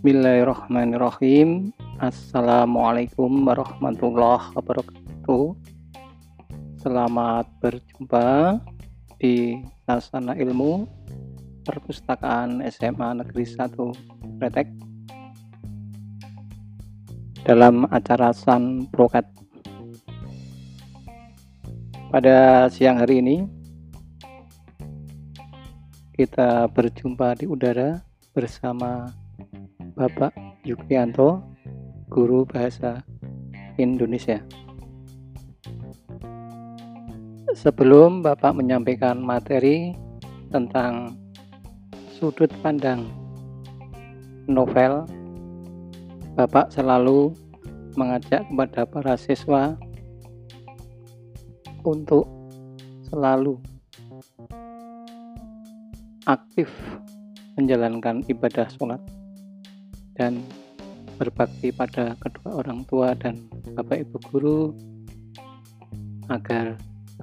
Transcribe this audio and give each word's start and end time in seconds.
Bismillahirrahmanirrahim. 0.00 1.76
Assalamualaikum 2.00 3.44
warahmatullahi 3.44 4.48
wabarakatuh. 4.56 5.52
Selamat 6.80 7.44
berjumpa 7.60 8.56
di 9.20 9.60
Sasana 9.84 10.32
Ilmu 10.40 10.88
Perpustakaan 11.68 12.64
SMA 12.72 13.20
Negeri 13.20 13.44
1 13.44 14.40
Kretek 14.40 14.72
dalam 17.44 17.84
acara 17.92 18.32
San 18.32 18.88
Prokat. 18.88 19.28
Pada 22.08 22.72
siang 22.72 23.04
hari 23.04 23.20
ini 23.20 23.44
kita 26.16 26.72
berjumpa 26.72 27.36
di 27.36 27.44
udara 27.44 28.00
bersama 28.32 29.12
Bapak 30.00 30.32
Yukrianto, 30.64 31.44
Guru 32.08 32.48
Bahasa 32.48 33.04
Indonesia. 33.76 34.40
Sebelum 37.52 38.24
Bapak 38.24 38.56
menyampaikan 38.56 39.20
materi 39.20 39.92
tentang 40.48 41.20
sudut 42.16 42.48
pandang 42.64 43.12
novel, 44.48 45.04
Bapak 46.32 46.72
selalu 46.72 47.36
mengajak 47.92 48.48
kepada 48.48 48.88
para 48.88 49.20
siswa 49.20 49.76
untuk 51.84 52.24
selalu 53.12 53.60
aktif 56.24 56.72
menjalankan 57.60 58.24
ibadah 58.32 58.64
sholat 58.72 59.19
dan 60.20 60.44
berbakti 61.16 61.72
pada 61.72 62.12
kedua 62.20 62.60
orang 62.60 62.84
tua 62.84 63.16
dan 63.16 63.40
bapak 63.72 64.04
ibu 64.04 64.20
guru 64.28 64.60
agar 66.28 66.76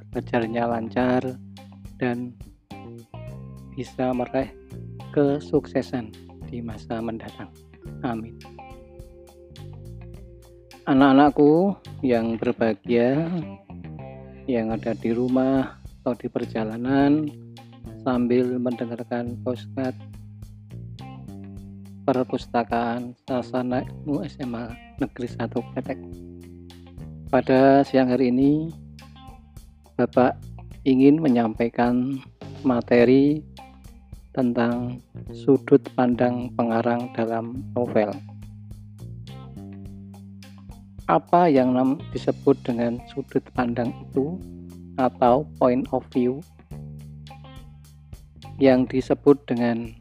belajarnya 0.10 0.66
lancar 0.66 1.22
dan 2.02 2.34
bisa 3.78 4.10
meraih 4.18 4.50
kesuksesan 5.14 6.10
di 6.50 6.58
masa 6.66 6.98
mendatang. 6.98 7.54
Amin. 8.02 8.34
Anak-anakku 10.90 11.78
yang 12.02 12.42
berbahagia 12.42 13.30
yang 14.50 14.74
ada 14.74 14.98
di 14.98 15.14
rumah 15.14 15.78
atau 16.02 16.18
di 16.18 16.26
perjalanan 16.32 17.30
sambil 18.02 18.58
mendengarkan 18.58 19.38
postcard 19.46 19.94
Perpustakaan 22.08 23.20
Sasana 23.28 23.84
Ilmu 23.84 24.24
SMA 24.32 24.72
Negeri 24.96 25.28
1 25.28 25.44
Petek. 25.76 26.00
Pada 27.28 27.84
siang 27.84 28.08
hari 28.08 28.32
ini, 28.32 28.72
Bapak 30.00 30.40
ingin 30.88 31.20
menyampaikan 31.20 32.16
materi 32.64 33.44
tentang 34.32 35.04
sudut 35.36 35.84
pandang 36.00 36.48
pengarang 36.56 37.12
dalam 37.12 37.60
novel. 37.76 38.16
Apa 41.12 41.52
yang 41.52 41.76
disebut 42.16 42.56
dengan 42.64 43.04
sudut 43.12 43.44
pandang 43.52 43.92
itu 44.08 44.40
atau 44.96 45.44
point 45.60 45.84
of 45.92 46.08
view 46.16 46.40
yang 48.64 48.88
disebut 48.88 49.36
dengan 49.44 49.92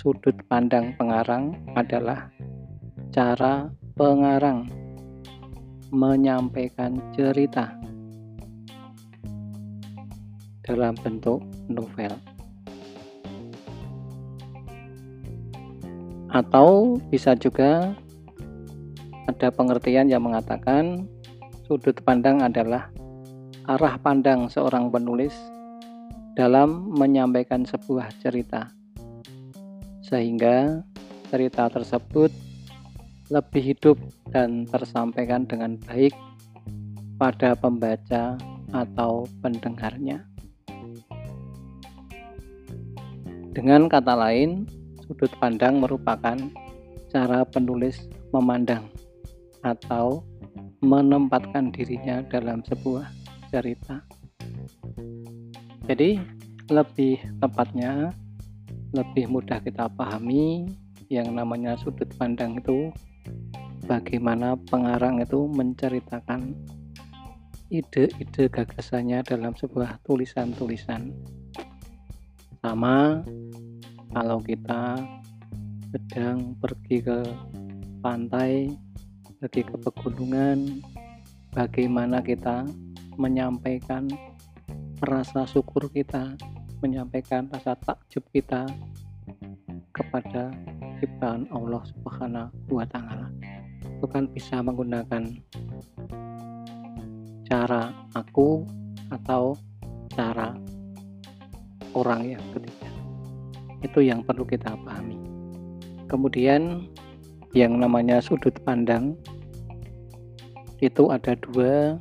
sudut 0.00 0.32
pandang 0.48 0.96
pengarang 0.96 1.52
adalah 1.76 2.32
cara 3.12 3.68
pengarang 4.00 4.64
menyampaikan 5.92 6.96
cerita 7.12 7.68
dalam 10.64 10.96
bentuk 11.04 11.44
novel. 11.68 12.16
Atau 16.32 16.96
bisa 17.12 17.36
juga 17.36 17.92
ada 19.28 19.52
pengertian 19.52 20.08
yang 20.08 20.24
mengatakan 20.24 21.04
sudut 21.68 22.00
pandang 22.00 22.40
adalah 22.40 22.88
arah 23.68 24.00
pandang 24.00 24.48
seorang 24.48 24.88
penulis 24.88 25.36
dalam 26.32 26.88
menyampaikan 26.88 27.68
sebuah 27.68 28.08
cerita 28.24 28.79
sehingga 30.10 30.82
cerita 31.30 31.70
tersebut 31.70 32.34
lebih 33.30 33.62
hidup 33.62 33.96
dan 34.34 34.66
tersampaikan 34.66 35.46
dengan 35.46 35.78
baik 35.86 36.10
pada 37.14 37.54
pembaca 37.54 38.34
atau 38.74 39.22
pendengarnya. 39.38 40.26
Dengan 43.54 43.86
kata 43.86 44.14
lain, 44.18 44.66
sudut 45.06 45.30
pandang 45.38 45.78
merupakan 45.78 46.38
cara 47.10 47.46
penulis 47.46 48.10
memandang 48.34 48.86
atau 49.62 50.26
menempatkan 50.82 51.70
dirinya 51.70 52.22
dalam 52.26 52.62
sebuah 52.66 53.06
cerita. 53.50 54.02
Jadi, 55.86 56.18
lebih 56.70 57.18
tepatnya 57.42 58.14
lebih 58.90 59.30
mudah 59.30 59.62
kita 59.62 59.86
pahami 59.94 60.66
yang 61.10 61.34
namanya 61.34 61.78
sudut 61.78 62.10
pandang 62.18 62.58
itu 62.58 62.90
bagaimana 63.86 64.54
pengarang 64.70 65.22
itu 65.22 65.46
menceritakan 65.50 66.54
ide-ide 67.70 68.50
gagasannya 68.50 69.22
dalam 69.22 69.54
sebuah 69.54 70.02
tulisan-tulisan. 70.02 71.14
Sama 72.62 73.22
kalau 74.10 74.42
kita 74.42 74.98
sedang 75.90 76.54
pergi 76.58 77.02
ke 77.02 77.18
pantai 78.02 78.70
pergi 79.40 79.62
ke 79.66 79.76
pegunungan 79.80 80.82
bagaimana 81.50 82.22
kita 82.22 82.62
menyampaikan 83.18 84.06
rasa 85.02 85.48
syukur 85.48 85.90
kita 85.90 86.36
menyampaikan 86.80 87.48
rasa 87.52 87.76
takjub 87.76 88.24
kita 88.32 88.64
kepada 89.92 90.52
ciptaan 91.00 91.48
Allah 91.52 91.84
Subhanahu 91.84 92.72
wa 92.72 92.84
taala. 92.88 93.28
Bukan 94.00 94.32
bisa 94.32 94.64
menggunakan 94.64 95.28
cara 97.44 97.92
aku 98.16 98.64
atau 99.12 99.56
cara 100.12 100.56
orang 101.92 102.36
yang 102.36 102.44
ketiga. 102.56 102.90
Itu 103.80 104.00
yang 104.04 104.24
perlu 104.24 104.44
kita 104.44 104.76
pahami. 104.84 105.18
Kemudian 106.08 106.88
yang 107.56 107.76
namanya 107.80 108.22
sudut 108.22 108.54
pandang 108.62 109.16
itu 110.80 111.10
ada 111.12 111.36
dua. 111.36 111.98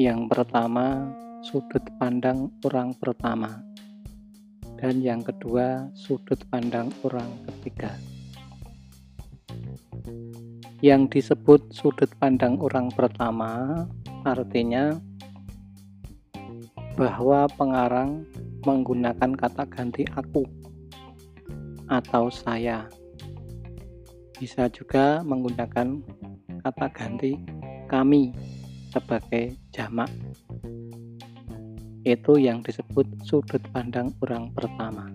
Yang 0.00 0.20
pertama 0.32 1.14
sudut 1.42 1.82
pandang 1.98 2.54
orang 2.62 2.94
pertama. 2.94 3.58
Dan 4.78 5.02
yang 5.02 5.26
kedua 5.26 5.90
sudut 5.90 6.38
pandang 6.46 6.86
orang 7.02 7.26
ketiga. 7.50 7.98
Yang 10.78 11.18
disebut 11.18 11.74
sudut 11.74 12.10
pandang 12.22 12.62
orang 12.62 12.94
pertama 12.94 13.82
artinya 14.22 14.94
bahwa 16.94 17.50
pengarang 17.58 18.22
menggunakan 18.62 19.34
kata 19.34 19.66
ganti 19.66 20.06
aku 20.14 20.46
atau 21.90 22.30
saya. 22.30 22.86
Bisa 24.38 24.70
juga 24.70 25.26
menggunakan 25.26 26.02
kata 26.62 26.86
ganti 26.94 27.34
kami 27.90 28.30
sebagai 28.94 29.58
jamak 29.72 30.10
itu 32.02 32.34
yang 32.38 32.66
disebut 32.66 33.06
sudut 33.22 33.62
pandang 33.70 34.10
orang 34.22 34.50
pertama. 34.50 35.06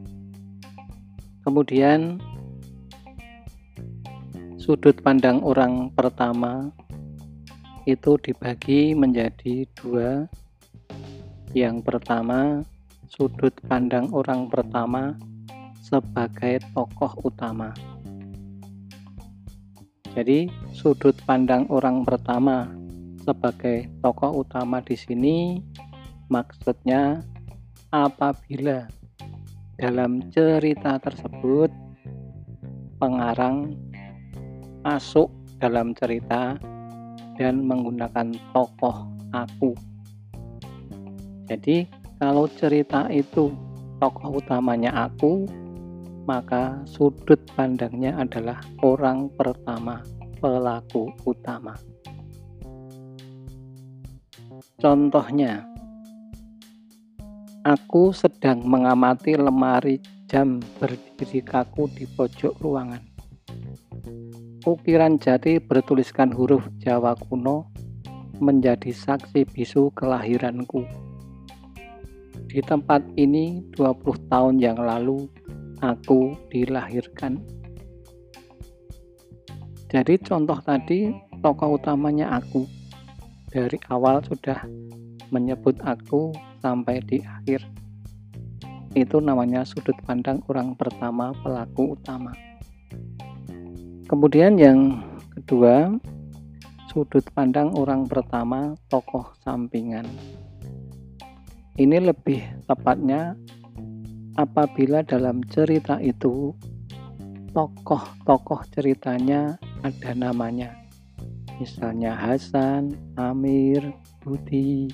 Kemudian 1.44 2.20
sudut 4.56 4.96
pandang 5.04 5.44
orang 5.44 5.92
pertama 5.92 6.72
itu 7.88 8.20
dibagi 8.20 8.92
menjadi 8.96 9.64
dua. 9.80 10.28
Yang 11.56 11.88
pertama, 11.88 12.60
sudut 13.08 13.56
pandang 13.64 14.12
orang 14.12 14.52
pertama 14.52 15.16
sebagai 15.80 16.60
tokoh 16.76 17.16
utama. 17.24 17.72
Jadi, 20.12 20.52
sudut 20.76 21.16
pandang 21.24 21.64
orang 21.72 22.04
pertama 22.04 22.68
sebagai 23.24 23.88
tokoh 24.04 24.44
utama 24.44 24.84
di 24.84 25.00
sini 25.00 25.64
Maksudnya, 26.28 27.24
apabila 27.92 28.88
dalam 29.80 30.26
cerita 30.34 31.00
tersebut 31.00 31.72
pengarang 32.98 33.78
masuk 34.82 35.30
dalam 35.62 35.94
cerita 35.94 36.58
dan 37.38 37.64
menggunakan 37.64 38.34
tokoh 38.52 39.06
aku. 39.36 39.72
Jadi, 41.48 41.88
kalau 42.18 42.50
cerita 42.50 43.08
itu 43.08 43.54
tokoh 44.02 44.42
utamanya 44.42 45.08
aku, 45.08 45.46
maka 46.28 46.82
sudut 46.84 47.40
pandangnya 47.56 48.18
adalah 48.20 48.60
orang 48.84 49.32
pertama, 49.32 50.04
pelaku 50.42 51.08
utama. 51.24 51.78
Contohnya, 54.78 55.67
aku 57.68 58.16
sedang 58.16 58.64
mengamati 58.64 59.36
lemari 59.36 60.00
jam 60.32 60.64
berdiri 60.80 61.44
kaku 61.44 61.92
di 61.92 62.08
pojok 62.08 62.56
ruangan. 62.64 63.04
Ukiran 64.64 65.20
jati 65.20 65.60
bertuliskan 65.60 66.32
huruf 66.32 66.64
Jawa 66.80 67.20
kuno 67.20 67.68
menjadi 68.40 68.96
saksi 68.96 69.44
bisu 69.52 69.92
kelahiranku. 70.00 70.88
Di 72.48 72.64
tempat 72.64 73.04
ini 73.20 73.60
20 73.76 74.32
tahun 74.32 74.64
yang 74.64 74.80
lalu 74.80 75.28
aku 75.84 76.40
dilahirkan. 76.48 77.44
Jadi 79.92 80.16
contoh 80.24 80.60
tadi 80.64 81.12
tokoh 81.44 81.76
utamanya 81.76 82.32
aku 82.32 82.77
dari 83.48 83.80
awal 83.88 84.20
sudah 84.28 84.60
menyebut 85.32 85.76
aku 85.84 86.36
sampai 86.60 87.00
di 87.04 87.24
akhir. 87.24 87.64
Itu 88.96 89.22
namanya 89.24 89.64
sudut 89.68 89.96
pandang 90.04 90.44
orang 90.48 90.74
pertama 90.76 91.32
pelaku 91.44 91.96
utama. 91.96 92.34
Kemudian 94.08 94.56
yang 94.56 95.04
kedua, 95.36 95.92
sudut 96.92 97.24
pandang 97.36 97.76
orang 97.76 98.08
pertama 98.08 98.74
tokoh 98.88 99.36
sampingan. 99.44 100.08
Ini 101.78 102.10
lebih 102.10 102.42
tepatnya 102.66 103.38
apabila 104.40 105.06
dalam 105.06 105.46
cerita 105.46 106.02
itu 106.02 106.56
tokoh-tokoh 107.54 108.66
ceritanya 108.74 109.62
ada 109.86 110.12
namanya 110.18 110.87
misalnya 111.58 112.14
Hasan, 112.14 112.94
Amir, 113.18 113.82
Budi. 114.22 114.90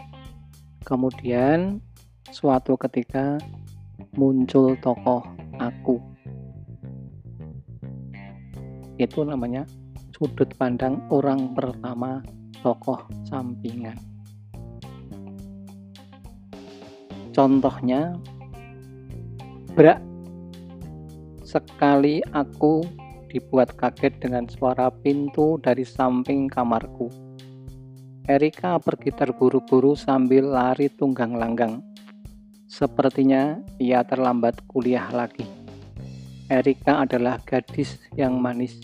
Kemudian 0.84 1.80
suatu 2.32 2.76
ketika 2.76 3.40
muncul 4.16 4.76
tokoh 4.80 5.24
aku. 5.60 6.00
Itu 9.00 9.24
namanya 9.24 9.68
sudut 10.16 10.52
pandang 10.56 11.04
orang 11.12 11.52
pertama 11.56 12.24
tokoh 12.64 13.00
sampingan. 13.28 14.00
Contohnya, 17.34 18.14
Brak, 19.74 19.98
sekali 21.42 22.22
aku 22.30 22.86
dibuat 23.34 23.74
kaget 23.74 24.22
dengan 24.22 24.46
suara 24.46 24.94
pintu 24.94 25.58
dari 25.58 25.82
samping 25.82 26.46
kamarku. 26.46 27.10
Erika 28.30 28.78
pergi 28.78 29.10
terburu-buru 29.10 29.98
sambil 29.98 30.54
lari 30.54 30.88
tunggang 30.94 31.34
langgang. 31.34 31.82
Sepertinya 32.70 33.58
ia 33.82 34.06
terlambat 34.06 34.62
kuliah 34.70 35.10
lagi. 35.10 35.44
Erika 36.48 37.04
adalah 37.04 37.42
gadis 37.42 37.98
yang 38.14 38.38
manis. 38.38 38.78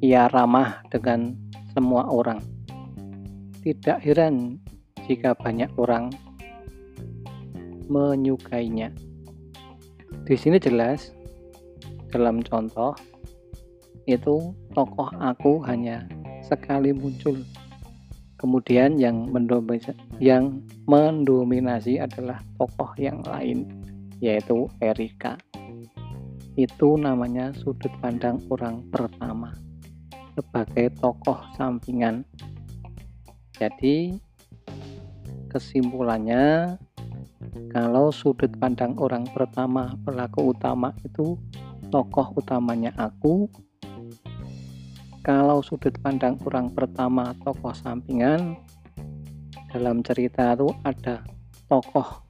Ia 0.00 0.26
ramah 0.32 0.80
dengan 0.88 1.36
semua 1.76 2.08
orang. 2.08 2.40
Tidak 3.60 4.00
heran 4.00 4.56
jika 5.04 5.36
banyak 5.36 5.70
orang 5.76 6.10
menyukainya. 7.86 8.90
Di 10.26 10.34
sini 10.34 10.58
jelas 10.58 11.14
dalam 12.10 12.42
contoh 12.42 12.98
itu 14.06 14.54
tokoh 14.72 15.10
aku 15.18 15.58
hanya 15.66 16.06
sekali 16.46 16.94
muncul. 16.94 17.42
Kemudian 18.38 19.00
yang 19.00 19.26
mendominasi, 19.32 19.96
yang 20.22 20.62
mendominasi 20.86 21.98
adalah 21.98 22.38
tokoh 22.60 22.94
yang 23.00 23.18
lain, 23.26 23.66
yaitu 24.22 24.70
Erika. 24.78 25.34
Itu 26.54 26.96
namanya 26.96 27.52
sudut 27.52 27.90
pandang 28.00 28.40
orang 28.48 28.86
pertama 28.88 29.52
sebagai 30.36 30.92
tokoh 31.00 31.36
sampingan. 31.56 32.22
Jadi 33.56 34.20
kesimpulannya 35.48 36.76
kalau 37.72 38.12
sudut 38.12 38.52
pandang 38.60 38.92
orang 39.00 39.24
pertama 39.32 39.96
pelaku 40.04 40.52
utama 40.52 40.92
itu 41.00 41.40
tokoh 41.88 42.36
utamanya 42.36 42.92
aku 43.00 43.48
kalau 45.26 45.58
sudut 45.58 45.90
pandang 46.06 46.38
orang 46.46 46.70
pertama 46.70 47.34
tokoh 47.42 47.74
sampingan 47.74 48.54
dalam 49.74 49.98
cerita 50.06 50.54
itu 50.54 50.70
ada 50.86 51.26
tokoh 51.66 52.22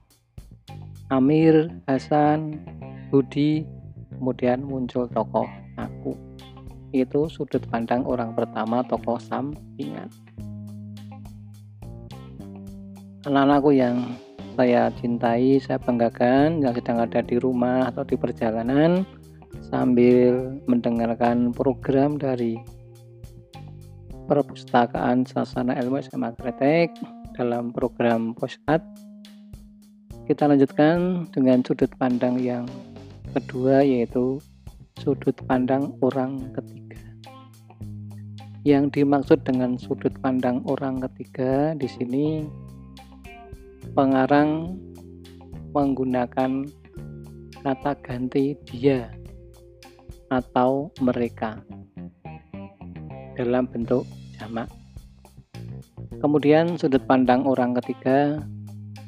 Amir, 1.13 1.69
Hasan, 1.85 2.57
Budi, 3.13 3.63
kemudian 4.17 4.65
muncul 4.65 5.05
tokoh 5.13 5.45
aku. 5.77 6.17
Itu 6.91 7.29
sudut 7.29 7.63
pandang 7.69 8.01
orang 8.03 8.33
pertama 8.33 8.81
tokoh 8.83 9.21
sampingan. 9.21 10.09
Anak-anakku 13.23 13.71
yang 13.77 14.17
saya 14.57 14.91
cintai, 14.97 15.61
saya 15.61 15.77
banggakan 15.79 16.65
yang 16.65 16.73
sedang 16.73 16.99
ada 16.99 17.21
di 17.21 17.37
rumah 17.37 17.93
atau 17.93 18.01
di 18.03 18.17
perjalanan 18.17 19.05
sambil 19.69 20.59
mendengarkan 20.67 21.55
program 21.55 22.19
dari 22.19 22.59
Perpustakaan 24.27 25.23
Sasana 25.23 25.79
Ilmu 25.79 26.03
SMA 26.03 26.35
Kretek 26.35 26.91
dalam 27.39 27.71
program 27.71 28.35
postcard. 28.35 28.83
Kita 30.27 30.51
lanjutkan 30.51 31.31
dengan 31.31 31.63
sudut 31.63 31.87
pandang 31.95 32.35
yang 32.35 32.67
kedua 33.31 33.87
yaitu 33.87 34.43
sudut 34.99 35.31
pandang 35.47 35.95
orang 36.03 36.43
ketiga. 36.51 36.99
Yang 38.67 38.99
dimaksud 38.99 39.47
dengan 39.47 39.79
sudut 39.79 40.11
pandang 40.19 40.59
orang 40.67 40.99
ketiga 41.07 41.71
di 41.79 41.87
sini 41.87 42.43
pengarang 43.95 44.75
menggunakan 45.71 46.67
kata 47.63 47.91
ganti 48.03 48.59
dia 48.67 49.07
atau 50.27 50.91
mereka 50.99 51.63
dalam 53.37 53.69
bentuk 53.69 54.03
jamak. 54.37 54.69
Kemudian 56.17 56.77
sudut 56.77 57.01
pandang 57.05 57.45
orang 57.45 57.73
ketiga 57.81 58.41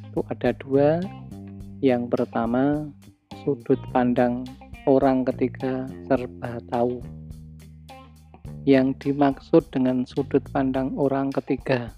itu 0.10 0.20
ada 0.30 0.54
dua. 0.58 1.02
Yang 1.80 2.12
pertama 2.12 2.90
sudut 3.46 3.80
pandang 3.96 4.44
orang 4.84 5.24
ketiga 5.24 5.88
serba 6.10 6.60
tahu. 6.68 7.00
Yang 8.68 9.10
dimaksud 9.10 9.64
dengan 9.72 10.04
sudut 10.04 10.44
pandang 10.52 10.94
orang 11.00 11.32
ketiga 11.32 11.96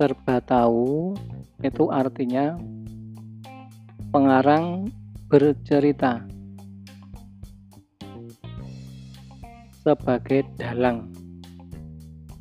serba 0.00 0.40
tahu 0.40 1.12
itu 1.60 1.92
artinya 1.92 2.56
pengarang 4.08 4.88
bercerita 5.28 6.24
sebagai 9.84 10.48
dalang 10.56 11.19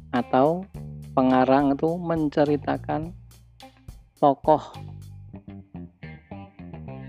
atau 0.10 0.66
pengarang 1.14 1.74
itu 1.74 2.00
menceritakan 2.00 3.14
tokoh 4.18 4.62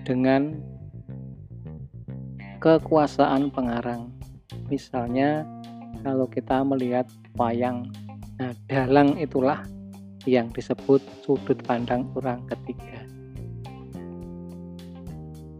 dengan 0.04 0.58
kekuasaan 2.60 3.48
pengarang. 3.54 4.12
Misalnya 4.68 5.48
kalau 6.04 6.28
kita 6.28 6.60
melihat 6.62 7.08
wayang, 7.34 7.88
nah 8.36 8.52
dalang 8.68 9.16
itulah 9.16 9.64
yang 10.28 10.52
disebut 10.52 11.00
sudut 11.24 11.56
pandang 11.64 12.04
orang 12.12 12.44
ketiga. 12.46 13.00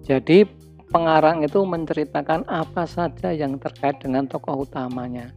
Jadi 0.05 0.43
pengarang 0.91 1.47
itu 1.47 1.63
menceritakan 1.63 2.45
apa 2.51 2.85
saja 2.85 3.31
yang 3.31 3.57
terkait 3.63 4.03
dengan 4.03 4.27
tokoh 4.27 4.67
utamanya. 4.67 5.31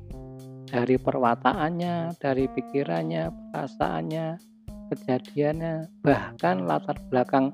Dari 0.74 0.98
perwataannya, 0.98 2.18
dari 2.18 2.50
pikirannya, 2.50 3.30
perasaannya, 3.53 4.42
kejadiannya, 4.89 6.01
bahkan 6.01 6.65
latar 6.65 6.98
belakang 7.13 7.53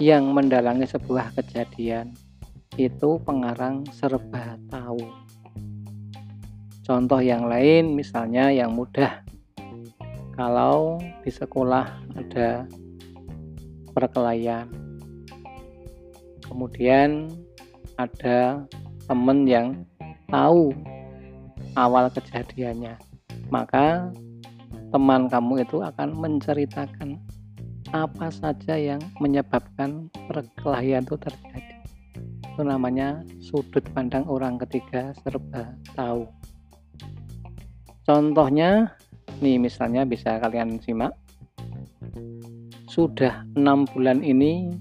yang 0.00 0.32
mendalangi 0.32 0.88
sebuah 0.88 1.36
kejadian. 1.36 2.16
itu 2.78 3.18
pengarang 3.26 3.82
serba 3.90 4.54
tahu. 4.70 5.02
Contoh 6.86 7.18
yang 7.18 7.50
lain 7.50 7.90
misalnya 7.98 8.54
yang 8.54 8.70
mudah. 8.70 9.26
Kalau 10.38 11.02
di 11.26 11.30
sekolah 11.34 11.90
ada 12.14 12.70
perkelahian. 13.90 14.70
Kemudian 16.46 17.34
ada 17.98 18.62
teman 19.10 19.42
yang 19.42 19.82
tahu 20.30 20.70
awal 21.78 22.10
kejadiannya. 22.10 22.98
Maka 23.48 24.12
teman 24.90 25.28
kamu 25.28 25.64
itu 25.64 25.84
akan 25.84 26.16
menceritakan 26.16 27.20
apa 27.92 28.28
saja 28.28 28.76
yang 28.76 29.00
menyebabkan 29.20 30.12
perkelahian 30.28 31.04
itu 31.08 31.16
terjadi. 31.16 31.76
Itu 32.52 32.62
namanya 32.66 33.22
sudut 33.40 33.84
pandang 33.94 34.26
orang 34.28 34.60
ketiga 34.66 35.14
serba 35.24 35.72
tahu. 35.96 36.28
Contohnya 38.04 38.92
nih 39.40 39.60
misalnya 39.60 40.04
bisa 40.04 40.40
kalian 40.40 40.80
simak. 40.82 41.14
Sudah 42.88 43.46
enam 43.54 43.86
bulan 43.86 44.24
ini 44.24 44.72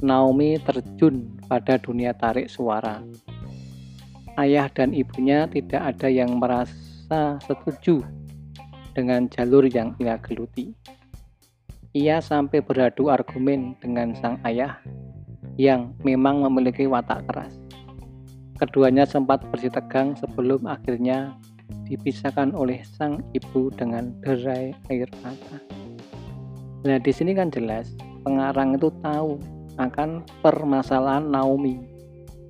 Naomi 0.00 0.56
terjun 0.60 1.28
pada 1.48 1.76
dunia 1.76 2.16
tarik 2.16 2.48
suara 2.48 3.04
ayah 4.40 4.66
dan 4.72 4.96
ibunya 4.96 5.44
tidak 5.46 5.94
ada 5.96 6.08
yang 6.08 6.40
merasa 6.40 7.36
setuju 7.44 8.00
dengan 8.96 9.28
jalur 9.28 9.68
yang 9.68 9.94
ia 10.00 10.16
geluti 10.18 10.74
ia 11.90 12.22
sampai 12.22 12.62
beradu 12.62 13.10
argumen 13.10 13.74
dengan 13.82 14.14
sang 14.14 14.38
ayah 14.46 14.78
yang 15.58 15.90
memang 16.06 16.46
memiliki 16.46 16.86
watak 16.86 17.26
keras. 17.26 17.58
Keduanya 18.62 19.02
sempat 19.02 19.42
bersitegang 19.50 20.14
sebelum 20.14 20.70
akhirnya 20.70 21.34
dipisahkan 21.90 22.54
oleh 22.54 22.78
sang 22.86 23.18
ibu 23.34 23.74
dengan 23.74 24.14
derai 24.22 24.70
air 24.86 25.10
mata. 25.18 25.58
Nah, 26.86 26.98
di 27.02 27.10
sini 27.10 27.34
kan 27.34 27.50
jelas 27.50 27.90
pengarang 28.22 28.78
itu 28.78 28.94
tahu 29.02 29.42
akan 29.82 30.22
permasalahan 30.46 31.26
Naomi 31.26 31.89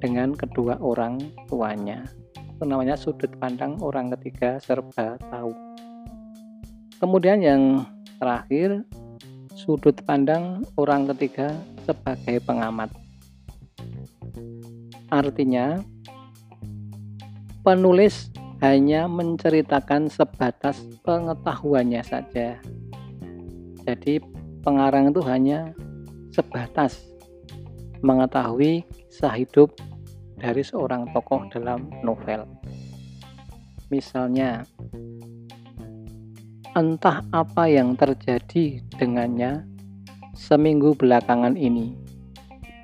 dengan 0.01 0.33
kedua 0.33 0.81
orang 0.81 1.21
tuanya. 1.47 2.09
Itu 2.57 2.65
namanya 2.65 2.97
sudut 2.97 3.31
pandang 3.37 3.77
orang 3.85 4.11
ketiga 4.17 4.57
serba 4.59 5.21
tahu. 5.29 5.53
Kemudian 7.01 7.41
yang 7.41 7.85
terakhir, 8.21 8.85
sudut 9.57 9.97
pandang 10.05 10.65
orang 10.77 11.09
ketiga 11.13 11.53
sebagai 11.85 12.41
pengamat. 12.45 12.93
Artinya, 15.09 15.81
penulis 17.65 18.29
hanya 18.61 19.09
menceritakan 19.09 20.13
sebatas 20.13 20.85
pengetahuannya 21.01 22.03
saja. 22.05 22.61
Jadi, 23.89 24.21
pengarang 24.61 25.09
itu 25.09 25.25
hanya 25.25 25.73
sebatas 26.31 27.01
mengetahui 28.05 28.85
kisah 29.09 29.37
hidup 29.37 29.73
dari 30.41 30.65
seorang 30.65 31.13
tokoh 31.13 31.47
dalam 31.53 31.93
novel. 32.01 32.49
Misalnya, 33.93 34.65
entah 36.73 37.21
apa 37.31 37.69
yang 37.69 37.95
terjadi 37.95 38.81
dengannya 38.97 39.69
seminggu 40.33 40.97
belakangan 40.97 41.55
ini 41.55 42.11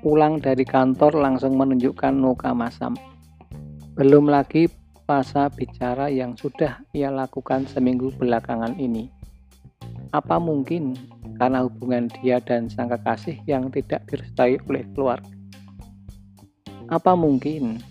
pulang 0.01 0.37
dari 0.37 0.63
kantor 0.63 1.19
langsung 1.19 1.57
menunjukkan 1.57 2.13
muka 2.15 2.53
masam. 2.53 2.93
Belum 3.97 4.29
lagi 4.29 4.69
fasa 5.09 5.49
bicara 5.49 6.07
yang 6.07 6.37
sudah 6.37 6.79
ia 6.93 7.09
lakukan 7.09 7.65
seminggu 7.65 8.13
belakangan 8.15 8.77
ini. 8.77 9.09
Apa 10.13 10.37
mungkin 10.37 10.95
karena 11.35 11.65
hubungan 11.65 12.07
dia 12.21 12.39
dan 12.39 12.69
sang 12.69 12.87
kekasih 12.87 13.41
yang 13.49 13.67
tidak 13.73 14.05
direstui 14.07 14.61
oleh 14.69 14.85
keluarga? 14.93 15.36
Apa 16.87 17.19
mungkin 17.19 17.83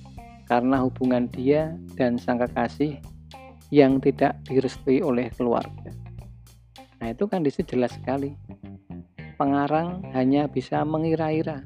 karena 0.49 0.81
hubungan 0.81 1.29
dia 1.29 1.77
dan 2.01 2.17
sang 2.17 2.41
kekasih 2.41 2.97
yang 3.69 4.01
tidak 4.01 4.41
direstui 4.49 5.05
oleh 5.05 5.29
keluarga? 5.37 5.93
Nah 6.97 7.13
itu 7.13 7.29
kan 7.29 7.45
di 7.45 7.53
situ 7.53 7.77
jelas 7.77 7.93
sekali. 7.93 8.33
Pengarang 9.37 10.01
hanya 10.17 10.49
bisa 10.49 10.81
mengira-ira 10.81 11.61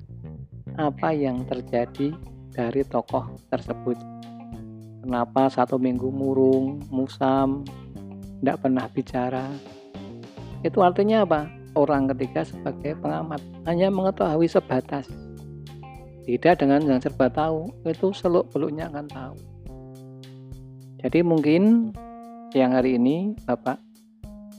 apa 0.75 1.15
yang 1.15 1.47
terjadi 1.47 2.11
dari 2.51 2.83
tokoh 2.83 3.31
tersebut. 3.47 3.95
Kenapa 5.07 5.47
satu 5.55 5.79
minggu 5.79 6.11
murung, 6.11 6.83
musam, 6.91 7.63
tidak 8.43 8.59
pernah 8.59 8.91
bicara. 8.91 9.47
Itu 10.67 10.83
artinya 10.83 11.23
apa? 11.23 11.47
Orang 11.79 12.11
ketiga 12.11 12.43
sebagai 12.43 12.99
pengamat 12.99 13.39
hanya 13.71 13.87
mengetahui 13.87 14.51
sebatas. 14.51 15.30
Tidak 16.31 16.63
dengan 16.63 16.87
yang 16.87 17.03
serba 17.03 17.27
tahu, 17.27 17.67
itu 17.83 18.15
seluk 18.15 18.55
beluknya 18.55 18.87
akan 18.87 19.07
tahu. 19.11 19.35
Jadi 21.03 21.27
mungkin 21.27 21.91
siang 22.55 22.77
hari 22.77 22.95
ini 23.01 23.35
Bapak 23.49 23.83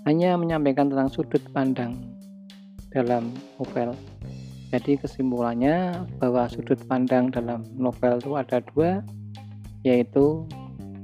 hanya 0.03 0.35
menyampaikan 0.35 0.91
tentang 0.91 1.07
sudut 1.07 1.39
pandang 1.53 1.95
dalam 2.91 3.31
novel 3.55 3.95
jadi 4.71 4.95
kesimpulannya 4.95 6.07
bahwa 6.15 6.47
sudut 6.47 6.79
pandang 6.87 7.27
dalam 7.27 7.67
novel 7.75 8.23
itu 8.23 8.39
ada 8.39 8.63
dua, 8.71 9.03
yaitu 9.83 10.47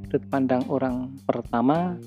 sudut 0.08 0.24
pandang 0.32 0.64
orang 0.72 1.12
pertama 1.28 2.00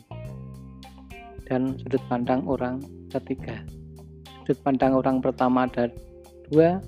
dan 1.44 1.76
sudut 1.76 2.00
pandang 2.08 2.48
orang 2.48 2.80
ketiga. 3.12 3.60
Sudut 4.40 4.56
pandang 4.64 4.96
orang 4.96 5.20
pertama 5.20 5.68
ada 5.68 5.92
dua, 6.48 6.80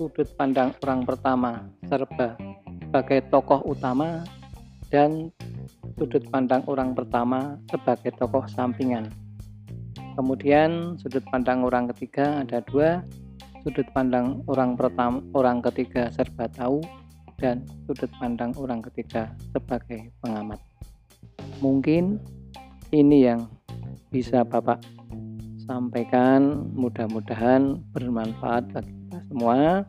sudut 0.00 0.24
pandang 0.32 0.72
orang 0.80 1.04
pertama 1.04 1.60
serba 1.84 2.32
sebagai 2.88 3.20
tokoh 3.28 3.60
utama 3.68 4.24
dan 4.88 5.28
sudut 6.00 6.24
pandang 6.32 6.64
orang 6.64 6.96
pertama 6.96 7.60
sebagai 7.68 8.16
tokoh 8.16 8.40
sampingan. 8.48 9.12
Kemudian 10.16 10.96
sudut 10.96 11.20
pandang 11.28 11.60
orang 11.68 11.92
ketiga 11.92 12.40
ada 12.40 12.64
dua, 12.64 13.04
sudut 13.60 13.84
pandang 13.92 14.40
orang 14.48 14.72
pertama 14.72 15.20
orang 15.36 15.60
ketiga 15.68 16.08
serba 16.16 16.48
tahu 16.48 16.80
dan 17.36 17.60
sudut 17.84 18.08
pandang 18.16 18.56
orang 18.56 18.80
ketiga 18.80 19.28
sebagai 19.52 20.08
pengamat. 20.24 20.64
Mungkin 21.60 22.16
ini 22.88 23.28
yang 23.28 23.52
bisa 24.08 24.48
Bapak 24.48 24.80
sampaikan. 25.68 26.72
Mudah-mudahan 26.72 27.76
bermanfaat 27.92 28.72
bagi 28.72 28.99
semua. 29.30 29.86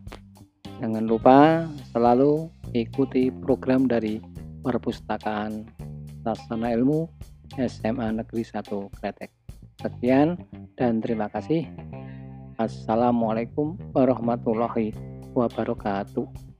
Jangan 0.77 1.05
lupa 1.09 1.65
selalu 1.89 2.53
ikuti 2.77 3.33
program 3.33 3.89
dari 3.89 4.21
perpustakaan 4.61 5.65
Sasana 6.21 6.69
Ilmu 6.77 7.09
SMA 7.57 8.21
Negeri 8.21 8.45
1 8.45 8.61
Kretek. 9.01 9.33
Sekian 9.81 10.37
dan 10.77 11.01
terima 11.01 11.25
kasih. 11.33 11.65
Assalamualaikum 12.61 13.81
warahmatullahi 13.97 14.93
wabarakatuh. 15.33 16.50